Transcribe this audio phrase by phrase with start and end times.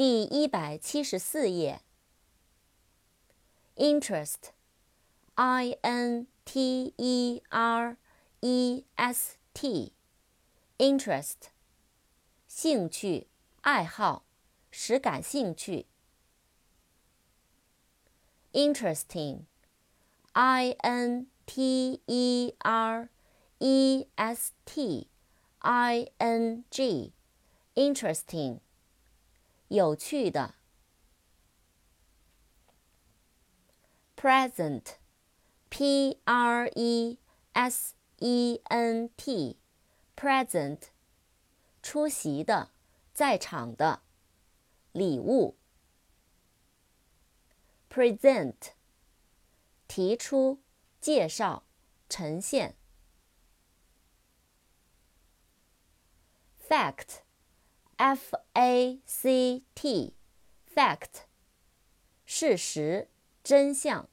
[0.00, 1.82] 第一百七十四页。
[3.76, 7.98] interest，i n t e r
[8.40, 11.50] e s t，interest，
[12.48, 13.26] 兴趣、
[13.60, 14.24] 爱好，
[14.70, 15.84] 使感兴趣。
[18.54, 23.10] interesting，i n t e r
[23.58, 25.08] e s t
[25.58, 28.60] i n g，interesting，
[29.70, 30.56] 有趣的。
[34.16, 34.96] present,
[35.68, 37.18] p r e
[37.52, 39.58] s e n t,
[40.16, 40.88] present，
[41.82, 42.72] 出席的，
[43.14, 44.02] 在场的，
[44.90, 45.56] 礼物。
[47.88, 48.72] present，
[49.86, 50.60] 提出，
[51.00, 51.62] 介绍，
[52.08, 52.74] 呈现。
[56.68, 57.20] fact,
[58.00, 60.14] f a c t,
[60.74, 61.24] fact，
[62.24, 63.08] 事实。
[63.42, 64.08] 真相。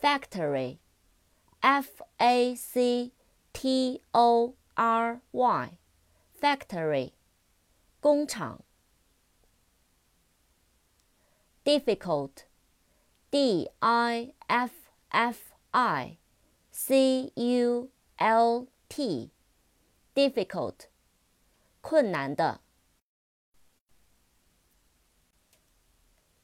[0.00, 0.78] Factory,
[1.60, 3.12] F A C
[3.52, 5.78] T O R Y,
[6.40, 7.12] factory,
[8.00, 8.64] 工厂。
[11.64, 12.46] Difficult,
[13.30, 14.72] D I F
[15.10, 16.18] F I
[16.70, 19.30] C U L T,
[20.14, 20.88] difficult,
[21.80, 22.60] 困难的。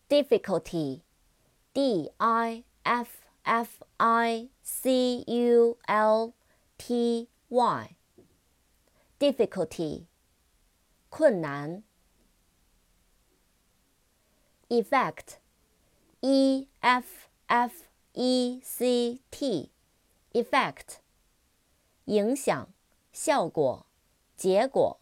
[0.08, 1.02] difficulty,
[1.74, 6.34] D I F F I C U L
[6.78, 7.96] T Y,
[9.18, 10.06] difficulty,
[11.10, 11.82] 困难。
[14.70, 15.38] effect,
[16.22, 19.70] E F F E C T,
[20.32, 21.00] effect,
[22.06, 22.68] 影响、
[23.20, 23.84] 效果、
[24.36, 25.00] 结果。